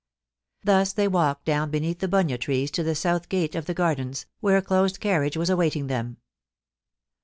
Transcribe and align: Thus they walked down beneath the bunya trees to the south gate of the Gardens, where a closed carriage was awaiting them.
Thus 0.63 0.93
they 0.93 1.07
walked 1.07 1.45
down 1.45 1.69
beneath 1.69 1.99
the 1.99 2.07
bunya 2.07 2.39
trees 2.39 2.71
to 2.71 2.81
the 2.81 2.95
south 2.95 3.29
gate 3.29 3.53
of 3.53 3.67
the 3.67 3.75
Gardens, 3.75 4.25
where 4.39 4.57
a 4.57 4.61
closed 4.63 4.99
carriage 4.99 5.37
was 5.37 5.51
awaiting 5.51 5.85
them. 5.85 6.17